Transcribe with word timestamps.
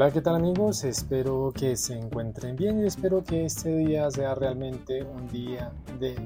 Hola, 0.00 0.12
¿qué 0.12 0.22
tal 0.22 0.36
amigos? 0.36 0.82
Espero 0.84 1.52
que 1.54 1.76
se 1.76 1.92
encuentren 1.92 2.56
bien 2.56 2.80
y 2.80 2.86
espero 2.86 3.22
que 3.22 3.44
este 3.44 3.76
día 3.76 4.10
sea 4.10 4.34
realmente 4.34 5.02
un 5.02 5.28
día 5.28 5.72
de 5.98 6.16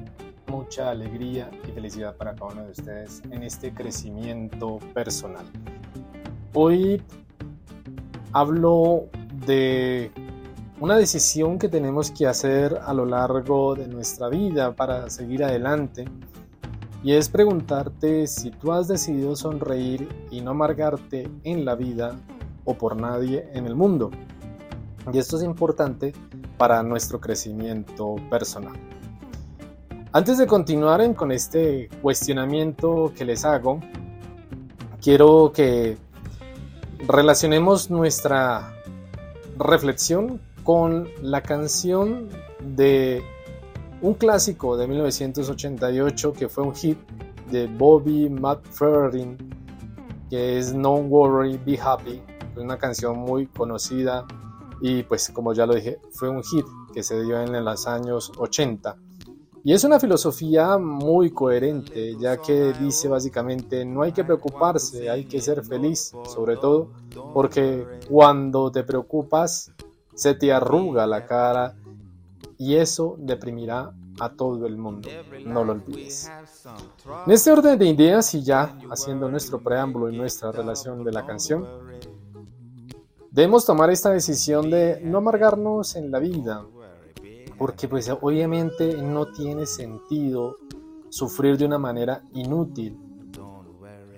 mucha 0.47 0.91
alegría 0.91 1.51
y 1.67 1.73
felicidad 1.73 2.15
para 2.15 2.37
cada 2.37 2.53
uno 2.53 2.63
de 2.67 2.71
ustedes 2.71 3.21
en 3.33 3.43
este 3.43 3.75
crecimiento 3.75 4.79
personal. 4.95 5.45
Hoy 6.53 7.03
hablo 8.31 9.07
de 9.45 10.13
una 10.79 10.97
decisión 10.97 11.59
que 11.59 11.69
tenemos 11.69 12.13
que 12.13 12.29
hacer 12.29 12.79
a 12.81 12.95
lo 12.95 13.05
largo 13.07 13.75
de 13.75 13.89
nuestra 13.89 14.29
vida 14.29 14.77
para 14.77 15.11
seguir 15.11 15.43
adelante 15.43 16.05
y 17.03 17.15
es 17.15 17.29
preguntarte 17.29 18.29
si 18.29 18.53
tú 18.53 18.73
has 18.73 18.87
decidido 18.87 19.35
sonreír 19.35 20.09
y 20.31 20.43
no 20.43 20.53
amargarte 20.53 21.29
en 21.43 21.65
la 21.65 21.75
vida 21.75 22.17
o 22.65 22.75
por 22.75 23.01
nadie 23.01 23.49
en 23.53 23.67
el 23.67 23.75
mundo. 23.75 24.11
Y 25.13 25.19
esto 25.19 25.37
es 25.37 25.43
importante 25.43 26.13
para 26.57 26.83
nuestro 26.83 27.21
crecimiento 27.21 28.17
personal. 28.31 28.75
Antes 30.13 30.39
de 30.39 30.47
continuar 30.47 31.15
con 31.15 31.33
este 31.33 31.89
cuestionamiento 32.01 33.13
que 33.17 33.25
les 33.25 33.45
hago, 33.45 33.81
quiero 35.03 35.53
que 35.53 35.99
relacionemos 37.07 37.91
nuestra 37.91 38.73
reflexión 39.59 40.41
con 40.63 41.09
la 41.21 41.43
canción 41.43 42.29
de 42.61 43.23
un 44.01 44.15
clásico 44.15 44.77
de 44.77 44.87
1988 44.87 46.33
que 46.33 46.49
fue 46.49 46.65
un 46.65 46.75
hit 46.75 46.99
de 47.51 47.67
Bobby 47.67 48.29
McFerrin 48.31 49.37
que 50.31 50.59
es 50.59 50.73
No 50.73 50.95
Worry, 50.95 51.59
Be 51.65 51.79
Happy, 51.79 52.23
una 52.57 52.79
canción 52.79 53.19
muy 53.19 53.47
conocida 53.47 54.27
y 54.81 55.03
pues 55.03 55.31
como 55.31 55.53
ya 55.53 55.67
lo 55.67 55.75
dije, 55.75 55.99
fue 56.11 56.29
un 56.29 56.43
hit 56.43 56.67
que 56.93 57.03
se 57.03 57.23
dio 57.23 57.41
en 57.41 57.65
los 57.65 57.87
años 57.87 58.33
80. 58.37 58.97
Y 59.67 59.73
es 59.73 59.83
una 59.83 59.99
filosofía 59.99 60.77
muy 60.77 61.31
coherente, 61.31 62.17
ya 62.19 62.37
que 62.37 62.75
dice 62.75 63.09
básicamente 63.09 63.85
no 63.87 64.03
hay 64.03 64.13
que 64.13 64.23
preocuparse, 64.23 65.09
hay 65.09 65.25
que 65.25 65.41
ser 65.41 65.65
feliz, 65.65 66.13
sobre 66.27 66.59
todo 66.59 66.91
porque 67.33 67.87
cuando 68.09 68.71
te 68.71 68.85
preocupas 68.85 69.73
se 70.15 70.35
te 70.35 70.53
arruga 70.53 71.07
la 71.07 71.25
cara 71.25 71.75
y 72.59 72.77
eso 72.77 73.17
deprimirá 73.19 73.93
a 74.21 74.29
todo 74.29 74.67
el 74.67 74.77
mundo, 74.77 75.09
no 75.47 75.65
lo 75.65 75.73
olvides. 75.73 76.31
En 77.27 77.33
este 77.33 77.51
orden 77.51 77.79
de 77.79 77.87
ideas 77.87 78.35
y 78.35 78.43
ya 78.43 78.79
haciendo 78.91 79.31
nuestro 79.31 79.61
preámbulo 79.61 80.11
y 80.11 80.17
nuestra 80.17 80.53
relación 80.53 81.03
de 81.05 81.13
la 81.13 81.27
canción, 81.27 81.67
Debemos 83.35 83.67
tomar 83.67 83.91
esta 83.91 84.11
decisión 84.11 84.71
de 84.71 85.01
no 85.03 85.19
amargarnos 85.19 85.97
en 85.97 86.13
la 86.13 86.21
vida, 86.21 86.65
porque 87.59 87.89
pues 87.89 88.09
obviamente 88.09 88.97
no 89.03 89.27
tiene 89.33 89.67
sentido 89.67 90.59
sufrir 91.09 91.59
de 91.59 91.65
una 91.65 91.77
manera 91.77 92.23
inútil. 92.33 92.97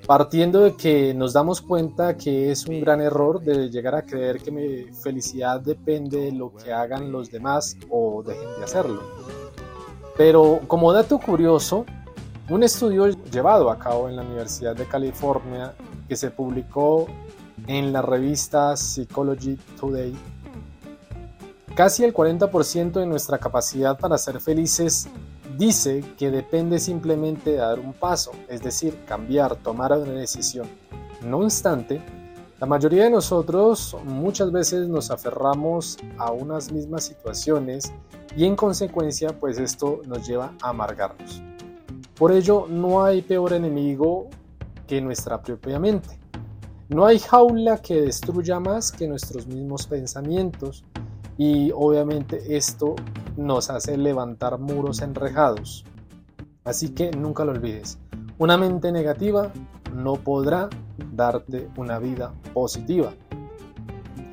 Partiendo 0.06 0.60
de 0.60 0.76
que 0.76 1.14
nos 1.14 1.32
damos 1.32 1.62
cuenta 1.62 2.14
que 2.18 2.50
es 2.50 2.66
un 2.66 2.78
gran 2.78 3.00
error 3.00 3.40
de 3.40 3.70
llegar 3.70 3.94
a 3.94 4.02
creer 4.02 4.38
que 4.38 4.50
mi 4.50 4.92
felicidad 4.92 5.62
depende 5.62 6.18
de 6.18 6.32
lo 6.32 6.52
que 6.52 6.70
hagan 6.70 7.10
los 7.10 7.30
demás 7.30 7.74
o 7.88 8.22
dejen 8.22 8.50
de 8.58 8.64
hacerlo. 8.64 9.00
Pero 10.18 10.60
como 10.66 10.92
dato 10.92 11.18
curioso, 11.18 11.86
un 12.50 12.62
estudio 12.62 13.06
llevado 13.32 13.70
a 13.70 13.78
cabo 13.78 14.10
en 14.10 14.16
la 14.16 14.22
Universidad 14.22 14.76
de 14.76 14.84
California 14.84 15.74
que 16.06 16.16
se 16.16 16.30
publicó 16.30 17.06
en 17.66 17.92
la 17.92 18.02
revista 18.02 18.76
Psychology 18.76 19.56
Today, 19.78 20.14
casi 21.74 22.04
el 22.04 22.14
40% 22.14 22.92
de 22.92 23.06
nuestra 23.06 23.38
capacidad 23.38 23.98
para 23.98 24.18
ser 24.18 24.40
felices 24.40 25.08
dice 25.56 26.04
que 26.18 26.30
depende 26.30 26.78
simplemente 26.78 27.52
de 27.52 27.56
dar 27.56 27.80
un 27.80 27.92
paso, 27.92 28.32
es 28.48 28.62
decir, 28.62 29.04
cambiar, 29.06 29.56
tomar 29.56 29.92
una 29.92 30.12
decisión. 30.12 30.68
No 31.22 31.38
obstante, 31.38 32.02
la 32.60 32.66
mayoría 32.66 33.04
de 33.04 33.10
nosotros 33.10 33.96
muchas 34.04 34.50
veces 34.52 34.88
nos 34.88 35.10
aferramos 35.10 35.98
a 36.18 36.32
unas 36.32 36.72
mismas 36.72 37.04
situaciones 37.04 37.92
y 38.36 38.44
en 38.44 38.56
consecuencia 38.56 39.38
pues 39.38 39.58
esto 39.58 40.00
nos 40.06 40.26
lleva 40.26 40.52
a 40.62 40.70
amargarnos. 40.70 41.42
Por 42.14 42.32
ello 42.32 42.66
no 42.68 43.04
hay 43.04 43.20
peor 43.20 43.52
enemigo 43.52 44.28
que 44.86 45.00
nuestra 45.00 45.42
propia 45.42 45.78
mente. 45.78 46.18
No 46.88 47.04
hay 47.04 47.18
jaula 47.18 47.78
que 47.78 48.00
destruya 48.00 48.60
más 48.60 48.92
que 48.92 49.08
nuestros 49.08 49.48
mismos 49.48 49.88
pensamientos 49.88 50.84
y 51.36 51.72
obviamente 51.72 52.56
esto 52.56 52.94
nos 53.36 53.70
hace 53.70 53.96
levantar 53.96 54.60
muros 54.60 55.02
enrejados. 55.02 55.84
Así 56.62 56.90
que 56.90 57.10
nunca 57.10 57.44
lo 57.44 57.50
olvides, 57.50 57.98
una 58.38 58.56
mente 58.56 58.92
negativa 58.92 59.52
no 59.92 60.14
podrá 60.14 60.68
darte 61.12 61.68
una 61.76 61.98
vida 61.98 62.32
positiva. 62.54 63.12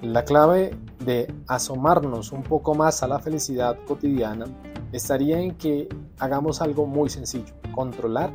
La 0.04 0.24
clave 0.24 0.78
de 1.04 1.34
asomarnos 1.48 2.32
un 2.32 2.44
poco 2.44 2.76
más 2.76 3.02
a 3.02 3.08
la 3.08 3.18
felicidad 3.18 3.80
cotidiana 3.88 4.46
estaría 4.92 5.40
en 5.40 5.56
que 5.56 5.90
hagamos 6.20 6.62
algo 6.62 6.86
muy 6.86 7.10
sencillo, 7.10 7.56
controlar 7.74 8.32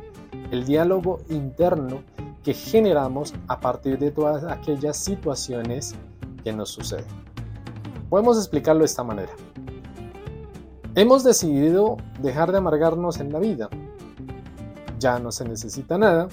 el 0.51 0.65
diálogo 0.65 1.19
interno 1.29 2.03
que 2.43 2.53
generamos 2.53 3.33
a 3.47 3.59
partir 3.59 3.97
de 3.99 4.11
todas 4.11 4.43
aquellas 4.43 4.97
situaciones 4.97 5.95
que 6.43 6.53
nos 6.53 6.69
suceden. 6.69 7.05
Podemos 8.09 8.37
explicarlo 8.37 8.79
de 8.79 8.85
esta 8.85 9.03
manera. 9.03 9.31
Hemos 10.95 11.23
decidido 11.23 11.97
dejar 12.21 12.51
de 12.51 12.57
amargarnos 12.57 13.19
en 13.19 13.31
la 13.31 13.39
vida. 13.39 13.69
Ya 14.99 15.19
no 15.19 15.31
se 15.31 15.47
necesita 15.47 15.97
nada, 15.97 16.27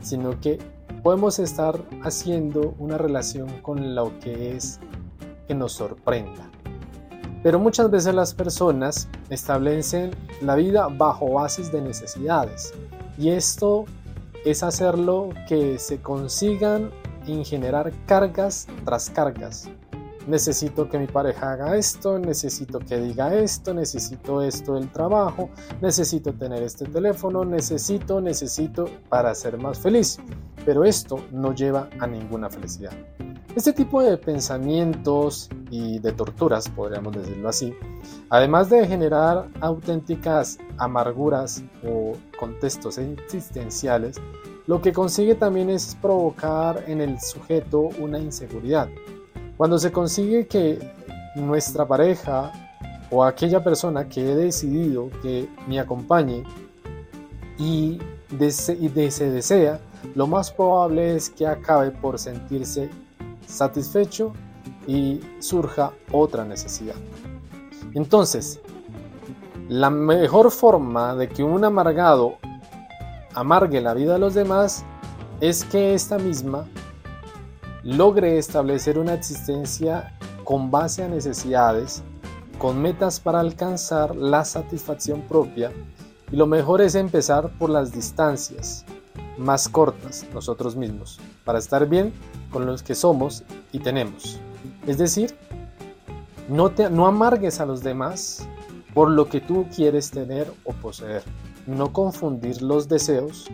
sino 0.00 0.40
que 0.40 0.58
podemos 1.02 1.38
estar 1.38 1.80
haciendo 2.02 2.74
una 2.78 2.98
relación 2.98 3.48
con 3.62 3.94
lo 3.94 4.18
que 4.20 4.56
es 4.56 4.80
que 5.46 5.54
nos 5.54 5.72
sorprenda. 5.72 6.50
Pero 7.42 7.58
muchas 7.58 7.90
veces 7.90 8.14
las 8.14 8.34
personas 8.34 9.08
establecen 9.28 10.12
la 10.40 10.54
vida 10.54 10.88
bajo 10.88 11.32
bases 11.32 11.72
de 11.72 11.80
necesidades 11.82 12.72
y 13.18 13.30
esto 13.30 13.84
es 14.44 14.62
hacerlo 14.62 15.30
que 15.48 15.78
se 15.78 16.00
consigan 16.00 16.90
en 17.26 17.44
generar 17.44 17.92
cargas 18.06 18.66
tras 18.84 19.10
cargas. 19.10 19.68
Necesito 20.26 20.88
que 20.88 20.98
mi 20.98 21.08
pareja 21.08 21.52
haga 21.52 21.76
esto, 21.76 22.18
necesito 22.18 22.78
que 22.78 22.96
diga 22.96 23.34
esto, 23.34 23.74
necesito 23.74 24.40
esto 24.42 24.74
del 24.74 24.90
trabajo, 24.90 25.50
necesito 25.80 26.32
tener 26.32 26.62
este 26.62 26.84
teléfono, 26.84 27.44
necesito, 27.44 28.20
necesito 28.20 28.88
para 29.08 29.34
ser 29.34 29.58
más 29.58 29.80
feliz. 29.80 30.18
Pero 30.64 30.84
esto 30.84 31.18
no 31.32 31.52
lleva 31.54 31.88
a 31.98 32.06
ninguna 32.06 32.48
felicidad. 32.48 32.92
Este 33.54 33.74
tipo 33.74 34.02
de 34.02 34.16
pensamientos 34.16 35.50
y 35.70 35.98
de 35.98 36.12
torturas, 36.12 36.70
podríamos 36.70 37.12
decirlo 37.12 37.50
así, 37.50 37.74
además 38.30 38.70
de 38.70 38.86
generar 38.86 39.46
auténticas 39.60 40.58
amarguras 40.78 41.62
o 41.86 42.14
contextos 42.40 42.96
existenciales, 42.96 44.16
lo 44.66 44.80
que 44.80 44.94
consigue 44.94 45.34
también 45.34 45.68
es 45.68 45.94
provocar 46.00 46.82
en 46.86 47.02
el 47.02 47.20
sujeto 47.20 47.90
una 48.00 48.18
inseguridad. 48.18 48.88
Cuando 49.58 49.78
se 49.78 49.92
consigue 49.92 50.46
que 50.46 50.78
nuestra 51.36 51.86
pareja 51.86 52.52
o 53.10 53.22
aquella 53.22 53.62
persona 53.62 54.08
que 54.08 54.32
he 54.32 54.34
decidido 54.34 55.10
que 55.20 55.46
me 55.68 55.78
acompañe 55.78 56.42
y, 57.58 57.98
y 58.30 59.10
se 59.10 59.30
desea, 59.30 59.78
lo 60.14 60.26
más 60.26 60.50
probable 60.50 61.16
es 61.16 61.28
que 61.28 61.46
acabe 61.46 61.90
por 61.90 62.18
sentirse 62.18 62.88
satisfecho 63.52 64.32
y 64.86 65.20
surja 65.38 65.92
otra 66.10 66.44
necesidad. 66.44 66.96
Entonces, 67.94 68.60
la 69.68 69.90
mejor 69.90 70.50
forma 70.50 71.14
de 71.14 71.28
que 71.28 71.42
un 71.42 71.64
amargado 71.64 72.38
amargue 73.34 73.80
la 73.80 73.94
vida 73.94 74.14
de 74.14 74.18
los 74.18 74.34
demás 74.34 74.84
es 75.40 75.64
que 75.64 75.94
esta 75.94 76.18
misma 76.18 76.66
logre 77.82 78.38
establecer 78.38 78.98
una 78.98 79.14
existencia 79.14 80.16
con 80.44 80.70
base 80.70 81.04
a 81.04 81.08
necesidades, 81.08 82.02
con 82.58 82.80
metas 82.80 83.20
para 83.20 83.40
alcanzar 83.40 84.14
la 84.14 84.44
satisfacción 84.44 85.22
propia 85.22 85.72
y 86.30 86.36
lo 86.36 86.46
mejor 86.46 86.80
es 86.80 86.94
empezar 86.94 87.50
por 87.58 87.70
las 87.70 87.92
distancias 87.92 88.84
más 89.36 89.68
cortas 89.68 90.26
nosotros 90.32 90.76
mismos, 90.76 91.18
para 91.44 91.58
estar 91.58 91.88
bien 91.88 92.12
con 92.52 92.66
los 92.66 92.82
que 92.82 92.94
somos 92.94 93.42
y 93.72 93.80
tenemos. 93.80 94.38
Es 94.86 94.98
decir, 94.98 95.34
no, 96.48 96.70
te, 96.70 96.84
amargues 96.84 97.60
a 97.60 97.66
los 97.66 97.82
demás 97.82 98.46
por 98.94 99.10
lo 99.10 99.28
que 99.28 99.40
tú 99.40 99.66
quieres 99.74 100.10
tener 100.10 100.52
o 100.64 100.72
poseer. 100.72 101.22
No 101.66 101.92
confundir 101.92 102.60
los 102.62 102.88
deseos 102.88 103.48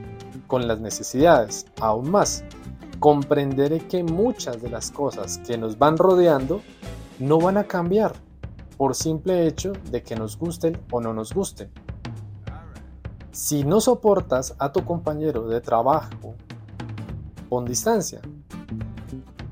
con 0.47 0.67
las 0.67 0.81
necesidades, 0.81 1.67
aún 1.81 2.11
más. 2.11 2.45
comprender 2.99 3.87
que 3.87 4.03
muchas 4.03 4.61
de 4.61 4.71
las 4.71 4.91
cosas 4.91 5.39
que 5.47 5.57
nos 5.57 5.79
van 5.79 5.97
rodeando 5.97 6.63
no 7.21 7.39
van 7.39 7.57
a 7.57 7.63
cambiar 7.63 8.15
por 8.77 8.97
simple 8.97 9.47
hecho 9.47 9.73
de 9.93 10.03
que 10.03 10.17
nos 10.17 10.37
gusten 10.37 10.81
o 10.91 11.01
no 11.01 11.15
nos 11.15 11.33
gusten. 11.33 11.71
Si 13.31 13.63
no 13.63 13.81
soportas 13.81 14.57
a 14.59 14.73
tu 14.73 14.85
compañero 14.85 15.47
de 15.47 15.61
trabajo, 15.61 16.35
pon 17.49 17.65
distancia 17.65 18.21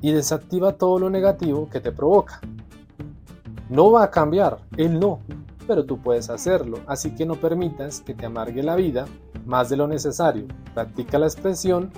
y 0.06 0.12
desactiva 0.12 0.78
todo 0.78 1.00
lo 1.00 1.10
negativo 1.10 1.68
que 1.68 1.80
te 1.80 1.90
provoca. 1.90 2.40
No 3.68 3.90
va 3.90 4.04
a 4.04 4.10
cambiar, 4.12 4.58
él 4.76 5.00
no, 5.00 5.18
pero 5.66 5.84
tú 5.84 5.98
puedes 5.98 6.30
hacerlo, 6.30 6.78
así 6.86 7.16
que 7.16 7.26
no 7.26 7.34
permitas 7.34 8.02
que 8.02 8.14
te 8.14 8.24
amargue 8.24 8.62
la 8.62 8.76
vida 8.76 9.06
más 9.46 9.68
de 9.68 9.76
lo 9.76 9.88
necesario. 9.88 10.44
Practica 10.74 11.18
la 11.18 11.26
expresión 11.26 11.90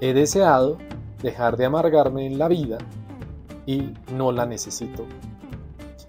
he 0.00 0.14
deseado 0.14 0.78
dejar 1.20 1.56
de 1.56 1.64
amargarme 1.64 2.26
en 2.26 2.38
la 2.38 2.46
vida 2.46 2.78
y 3.66 3.92
no 4.14 4.30
la 4.30 4.46
necesito. 4.46 5.04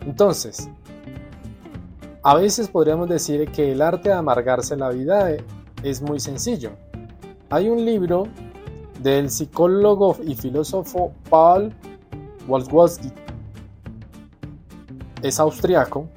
Entonces, 0.01 0.69
a 2.21 2.35
veces 2.35 2.67
podríamos 2.67 3.09
decir 3.09 3.49
que 3.49 3.71
el 3.71 3.81
arte 3.81 4.09
de 4.09 4.15
amargarse 4.15 4.77
la 4.77 4.89
vida 4.89 5.35
es 5.81 6.01
muy 6.03 6.19
sencillo. 6.19 6.73
Hay 7.49 7.69
un 7.69 7.83
libro 7.83 8.27
del 8.99 9.29
psicólogo 9.29 10.17
y 10.23 10.35
filósofo 10.35 11.13
Paul 11.29 11.73
Walswowski. 12.47 13.11
Es 15.21 15.39
austriaco 15.39 16.07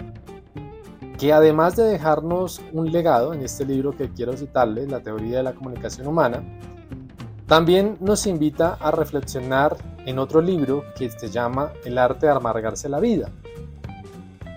que 1.19 1.33
además 1.33 1.77
de 1.77 1.85
dejarnos 1.85 2.61
un 2.73 2.91
legado 2.91 3.33
en 3.33 3.43
este 3.43 3.65
libro 3.65 3.93
que 3.93 4.11
quiero 4.11 4.37
citarles, 4.37 4.91
La 4.91 5.01
teoría 5.01 5.39
de 5.39 5.43
la 5.45 5.53
comunicación 5.53 6.09
humana, 6.09 6.43
también 7.47 7.97
nos 8.01 8.27
invita 8.27 8.75
a 8.81 8.91
reflexionar 8.91 9.77
en 10.05 10.19
otro 10.19 10.41
libro 10.41 10.85
que 10.97 11.11
se 11.11 11.31
llama 11.31 11.73
El 11.85 11.99
arte 11.99 12.27
de 12.27 12.33
amargarse 12.33 12.89
la 12.89 12.99
vida. 12.99 13.29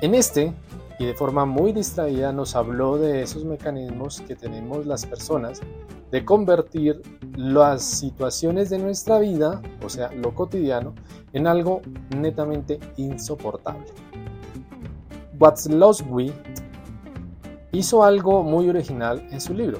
En 0.01 0.15
este, 0.15 0.53
y 0.99 1.05
de 1.05 1.13
forma 1.13 1.45
muy 1.45 1.73
distraída, 1.73 2.31
nos 2.31 2.55
habló 2.55 2.97
de 2.97 3.21
esos 3.21 3.43
mecanismos 3.45 4.21
que 4.21 4.35
tenemos 4.35 4.85
las 4.85 5.05
personas 5.05 5.61
de 6.11 6.23
convertir 6.23 7.01
las 7.35 7.83
situaciones 7.83 8.69
de 8.69 8.79
nuestra 8.79 9.19
vida, 9.19 9.61
o 9.83 9.89
sea, 9.89 10.11
lo 10.13 10.33
cotidiano, 10.33 10.93
en 11.33 11.47
algo 11.47 11.81
netamente 12.15 12.79
insoportable. 12.97 13.87
Watzlawick 15.37 16.33
hizo 17.73 18.03
algo 18.03 18.43
muy 18.43 18.69
original 18.69 19.27
en 19.31 19.41
su 19.41 19.53
libro. 19.53 19.79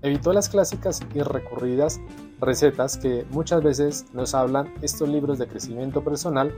Evitó 0.00 0.32
las 0.32 0.48
clásicas 0.48 1.00
y 1.14 1.20
recurridas 1.20 2.00
recetas 2.40 2.96
que 2.96 3.26
muchas 3.30 3.62
veces 3.62 4.06
nos 4.12 4.34
hablan 4.34 4.72
estos 4.80 5.08
libros 5.08 5.38
de 5.38 5.48
crecimiento 5.48 6.02
personal 6.02 6.54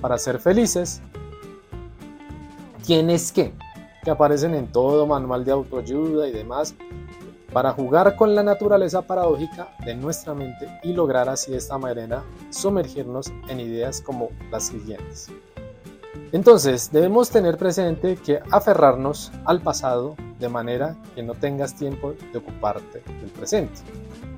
para 0.00 0.18
ser 0.18 0.40
felices. 0.40 1.00
¿Quién 2.90 3.08
es 3.08 3.30
qué? 3.30 3.52
Que 4.02 4.10
aparecen 4.10 4.52
en 4.52 4.66
todo 4.66 5.06
manual 5.06 5.44
de 5.44 5.52
autoayuda 5.52 6.26
y 6.26 6.32
demás 6.32 6.74
para 7.52 7.70
jugar 7.70 8.16
con 8.16 8.34
la 8.34 8.42
naturaleza 8.42 9.02
paradójica 9.02 9.68
de 9.84 9.94
nuestra 9.94 10.34
mente 10.34 10.66
y 10.82 10.92
lograr 10.92 11.28
así 11.28 11.52
de 11.52 11.58
esta 11.58 11.78
manera 11.78 12.24
sumergirnos 12.50 13.32
en 13.48 13.60
ideas 13.60 14.00
como 14.00 14.30
las 14.50 14.66
siguientes. 14.66 15.28
Entonces, 16.32 16.90
debemos 16.90 17.30
tener 17.30 17.58
presente 17.58 18.16
que 18.16 18.40
aferrarnos 18.50 19.30
al 19.44 19.60
pasado 19.60 20.16
de 20.40 20.48
manera 20.48 20.96
que 21.14 21.22
no 21.22 21.34
tengas 21.34 21.76
tiempo 21.76 22.14
de 22.32 22.38
ocuparte 22.38 23.04
del 23.20 23.30
presente. 23.30 23.82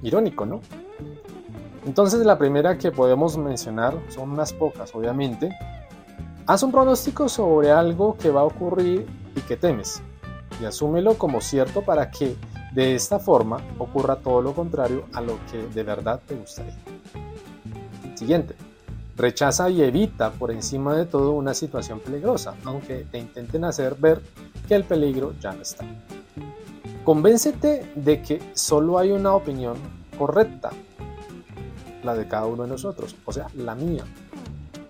Irónico, 0.02 0.44
¿no? 0.44 0.60
Entonces, 1.86 2.26
la 2.26 2.36
primera 2.36 2.76
que 2.76 2.92
podemos 2.92 3.38
mencionar 3.38 3.94
son 4.10 4.30
unas 4.30 4.52
pocas, 4.52 4.94
obviamente. 4.94 5.56
Haz 6.44 6.64
un 6.64 6.72
pronóstico 6.72 7.28
sobre 7.28 7.70
algo 7.70 8.16
que 8.18 8.30
va 8.30 8.40
a 8.40 8.44
ocurrir 8.44 9.06
y 9.36 9.40
que 9.42 9.56
temes, 9.56 10.02
y 10.60 10.64
asúmelo 10.64 11.14
como 11.14 11.40
cierto 11.40 11.82
para 11.82 12.10
que 12.10 12.34
de 12.74 12.96
esta 12.96 13.20
forma 13.20 13.58
ocurra 13.78 14.16
todo 14.16 14.42
lo 14.42 14.52
contrario 14.52 15.04
a 15.12 15.20
lo 15.20 15.38
que 15.50 15.62
de 15.72 15.82
verdad 15.84 16.20
te 16.26 16.34
gustaría. 16.34 16.74
Siguiente. 18.14 18.56
Rechaza 19.16 19.70
y 19.70 19.82
evita 19.82 20.32
por 20.32 20.50
encima 20.50 20.96
de 20.96 21.06
todo 21.06 21.32
una 21.32 21.54
situación 21.54 22.00
peligrosa, 22.00 22.54
aunque 22.64 23.06
te 23.10 23.18
intenten 23.18 23.64
hacer 23.64 23.94
ver 23.94 24.20
que 24.66 24.74
el 24.74 24.84
peligro 24.84 25.34
ya 25.38 25.52
no 25.52 25.62
está. 25.62 25.84
Convéncete 27.04 27.92
de 27.94 28.20
que 28.20 28.42
solo 28.54 28.98
hay 28.98 29.12
una 29.12 29.34
opinión 29.34 29.76
correcta, 30.18 30.70
la 32.02 32.14
de 32.14 32.26
cada 32.26 32.46
uno 32.46 32.64
de 32.64 32.70
nosotros, 32.70 33.14
o 33.26 33.32
sea, 33.32 33.46
la 33.54 33.74
mía, 33.74 34.04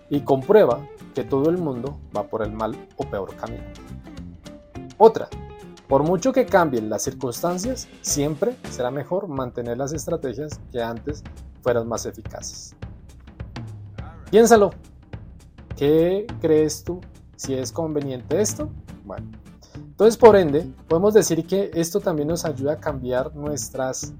y 0.09 0.21
comprueba 0.21 0.79
que 1.13 1.25
todo 1.25 1.51
el 1.51 1.59
mundo 1.59 1.99
va 2.17 2.25
por 2.25 2.43
el 2.43 2.53
mal 2.53 2.89
o 2.97 3.05
peor 3.05 3.35
camino. 3.37 3.65
Otra, 4.99 5.29
por 5.89 6.05
mucho 6.05 6.33
que 6.33 6.47
cambien 6.47 6.89
las 6.89 7.03
circunstancias, 7.03 7.89
siempre 8.01 8.57
será 8.71 8.91
mejor 8.91 9.29
mantener 9.29 9.77
las 9.77 9.93
estrategias 9.93 10.61
que 10.71 10.83
antes 10.83 11.23
fueran 11.61 11.87
más 11.87 12.07
eficaces. 12.07 12.75
Piénsalo. 14.31 14.71
¿Qué 15.77 16.27
crees 16.41 16.85
tú? 16.85 17.01
Si 17.37 17.55
es 17.55 17.73
conveniente 17.73 18.41
esto, 18.41 18.71
bueno. 19.05 19.31
Entonces, 19.75 20.17
por 20.17 20.37
ende, 20.37 20.73
podemos 20.89 21.13
decir 21.13 21.47
que 21.47 21.71
esto 21.75 22.01
también 22.01 22.29
nos 22.29 22.45
ayuda 22.45 22.75
a 22.75 22.81
cambiar 22.81 23.35
nuestras 23.35 24.15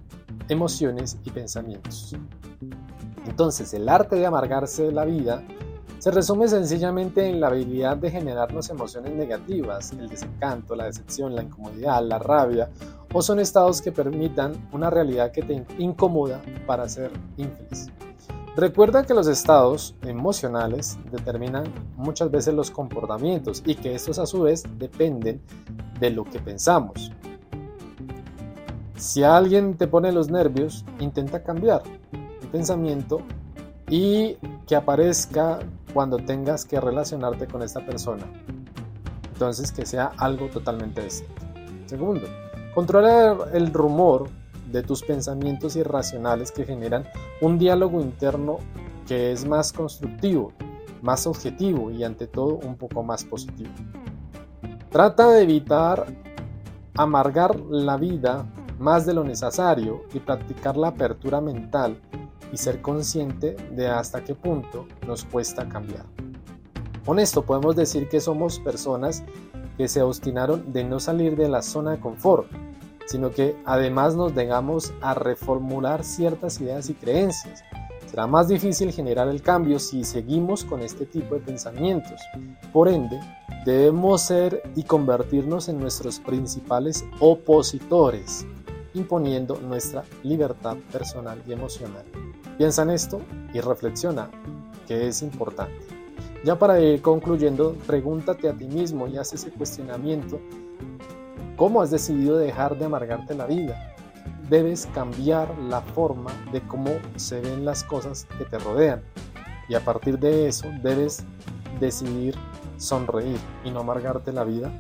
emociones 0.49 1.17
y 1.25 1.31
pensamientos. 1.31 2.15
Entonces, 3.27 3.73
el 3.75 3.89
arte 3.89 4.17
de 4.17 4.27
amargarse 4.27 4.93
la 4.93 5.05
vida 5.05 5.43
se 6.03 6.11
resume 6.11 6.49
sencillamente 6.49 7.29
en 7.29 7.39
la 7.39 7.47
habilidad 7.47 7.97
de 7.97 8.11
generarnos 8.11 8.69
emociones 8.71 9.13
negativas, 9.13 9.93
el 9.93 10.09
desencanto, 10.09 10.75
la 10.75 10.87
decepción, 10.87 11.37
la 11.37 11.45
incomodidad, 11.45 12.05
la 12.05 12.19
rabia, 12.19 12.71
o 13.13 13.23
son 13.23 13.39
estados 13.39 13.81
que 13.81 13.93
permitan 13.93 14.69
una 14.73 14.91
realidad 14.91 15.31
que 15.31 15.43
te 15.43 15.65
incomoda 15.79 16.43
para 16.67 16.89
ser 16.89 17.13
infeliz. 17.37 17.93
Recuerda 18.57 19.05
que 19.05 19.15
los 19.15 19.29
estados 19.29 19.95
emocionales 20.03 20.99
determinan 21.13 21.73
muchas 21.97 22.33
veces 22.33 22.53
los 22.53 22.73
comportamientos 22.73 23.63
y 23.65 23.77
que 23.77 23.95
estos 23.95 24.19
a 24.19 24.27
su 24.27 24.43
vez 24.43 24.65
dependen 24.81 25.41
de 26.01 26.11
lo 26.11 26.25
que 26.25 26.41
pensamos. 26.41 27.13
Si 28.97 29.23
alguien 29.23 29.77
te 29.77 29.87
pone 29.87 30.11
los 30.11 30.33
nervios, 30.33 30.85
intenta 30.99 31.45
cambiar 31.45 31.85
el 32.43 32.49
pensamiento 32.49 33.21
y 33.89 34.37
que 34.67 34.75
aparezca 34.75 35.61
cuando 35.93 36.19
tengas 36.19 36.65
que 36.65 36.81
relacionarte 36.81 37.47
con 37.47 37.63
esta 37.63 37.85
persona. 37.85 38.25
Entonces 39.33 39.73
que 39.73 39.87
sea 39.87 40.13
algo 40.19 40.47
totalmente 40.49 41.03
distinto. 41.03 41.43
Segundo, 41.87 42.27
controla 42.75 43.37
el 43.53 43.73
rumor 43.73 44.29
de 44.71 44.83
tus 44.83 45.03
pensamientos 45.03 45.77
irracionales 45.77 46.51
que 46.51 46.65
generan 46.65 47.05
un 47.41 47.59
diálogo 47.59 48.01
interno 48.01 48.59
que 49.07 49.33
es 49.33 49.47
más 49.47 49.73
constructivo, 49.73 50.53
más 51.03 51.27
objetivo 51.27 51.91
y 51.91 52.05
ante 52.05 52.27
todo 52.27 52.55
un 52.57 52.77
poco 52.77 53.03
más 53.03 53.25
positivo. 53.25 53.71
Trata 54.91 55.29
de 55.31 55.43
evitar 55.43 56.07
amargar 56.95 57.59
la 57.59 57.97
vida 57.97 58.47
más 58.79 59.07
de 59.07 59.15
lo 59.15 59.25
necesario 59.25 60.03
y 60.13 60.19
practicar 60.21 60.77
la 60.77 60.89
apertura 60.89 61.41
mental 61.41 62.01
y 62.53 62.59
ser 62.59 62.81
consciente 62.81 63.57
de 63.75 63.89
hasta 63.89 64.23
qué 64.23 64.35
punto 64.35 64.87
nos 65.07 65.25
cuesta 65.25 65.69
cambiar. 65.69 66.05
Con 67.05 67.19
esto 67.19 67.43
podemos 67.43 67.75
decir 67.75 68.09
que 68.09 68.21
somos 68.21 68.61
personas 68.61 69.25
que 69.77 69.89
se 69.89 70.03
obstinaron 70.03 70.73
de 70.73 70.85
no 70.85 71.01
salir 71.01 71.37
de 71.37 71.49
la 71.49 71.63
zona 71.63 71.93
de 71.93 72.01
confort, 72.01 72.47
sino 73.07 73.31
que 73.31 73.57
además 73.65 74.15
nos 74.15 74.35
negamos 74.35 74.93
a 75.01 75.15
reformular 75.15 76.05
ciertas 76.05 76.61
ideas 76.61 76.89
y 76.91 76.95
creencias. 76.95 77.65
Será 78.09 78.27
más 78.27 78.49
difícil 78.49 78.93
generar 78.93 79.29
el 79.29 79.43
cambio 79.43 79.79
si 79.79 80.05
seguimos 80.05 80.65
con 80.65 80.83
este 80.83 81.07
tipo 81.07 81.35
de 81.35 81.41
pensamientos. 81.41 82.21
Por 82.73 82.89
ende, 82.89 83.19
debemos 83.65 84.23
ser 84.23 84.63
y 84.77 84.83
convertirnos 84.83 85.69
en 85.69 85.81
nuestros 85.81 86.21
principales 86.21 87.05
opositores, 87.21 88.47
imponiendo 88.95 89.59
nuestra 89.61 90.05
libertad 90.23 90.77
personal 90.91 91.43
y 91.47 91.53
emocional. 91.53 92.05
Piensa 92.59 92.83
en 92.83 92.91
esto 92.91 93.21
y 93.53 93.61
reflexiona, 93.61 94.31
que 94.87 95.09
es 95.09 95.23
importante. 95.23 95.81
Ya 96.45 96.59
para 96.59 96.81
ir 96.81 97.01
concluyendo, 97.03 97.77
pregúntate 97.87 98.49
a 98.49 98.53
ti 98.53 98.67
mismo 98.67 99.07
y 99.07 99.17
haz 99.17 99.33
ese 99.33 99.51
cuestionamiento. 99.51 100.41
¿Cómo 101.57 101.81
has 101.81 101.91
decidido 101.91 102.37
dejar 102.37 102.77
de 102.79 102.87
amargarte 102.87 103.35
la 103.35 103.47
vida? 103.47 103.95
Debes 104.51 104.87
cambiar 104.95 105.57
la 105.59 105.81
forma 105.81 106.33
de 106.53 106.61
cómo 106.63 106.91
se 107.17 107.41
ven 107.41 107.65
las 107.65 107.85
cosas 107.85 108.27
que 108.39 108.45
te 108.45 108.59
rodean. 108.59 109.03
Y 109.69 109.75
a 109.75 109.81
partir 109.85 110.19
de 110.19 110.49
eso 110.49 110.69
debes 110.83 111.25
decidir 111.79 112.35
sonreír 112.77 113.39
y 113.65 113.71
no 113.71 113.81
amargarte 113.81 114.33
la 114.33 114.45
vida 114.45 114.73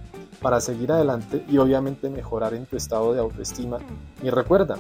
para 0.42 0.60
seguir 0.60 0.92
adelante 0.92 1.44
y 1.48 1.58
obviamente 1.58 2.10
mejorar 2.10 2.54
en 2.54 2.66
tu 2.66 2.76
estado 2.76 3.12
de 3.12 3.20
autoestima. 3.20 3.78
Y 4.22 4.30
recuerda, 4.30 4.76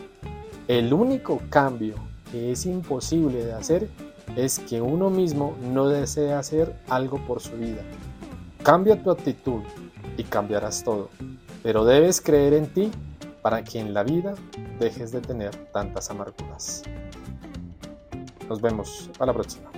el 0.68 0.92
único 0.92 1.40
cambio 1.48 1.94
que 2.30 2.52
es 2.52 2.66
imposible 2.66 3.44
de 3.44 3.52
hacer 3.52 3.88
es 4.36 4.58
que 4.58 4.80
uno 4.80 5.10
mismo 5.10 5.54
no 5.72 5.88
desea 5.88 6.38
hacer 6.38 6.74
algo 6.88 7.18
por 7.26 7.40
su 7.40 7.56
vida. 7.56 7.82
Cambia 8.62 9.02
tu 9.02 9.10
actitud 9.10 9.62
y 10.16 10.24
cambiarás 10.24 10.84
todo, 10.84 11.10
pero 11.62 11.84
debes 11.84 12.20
creer 12.20 12.54
en 12.54 12.66
ti 12.72 12.90
para 13.42 13.64
que 13.64 13.80
en 13.80 13.92
la 13.92 14.04
vida 14.04 14.34
dejes 14.78 15.12
de 15.12 15.20
tener 15.20 15.54
tantas 15.72 16.10
amarguras. 16.10 16.82
Nos 18.48 18.60
vemos 18.60 19.10
a 19.18 19.26
la 19.26 19.32
próxima. 19.32 19.70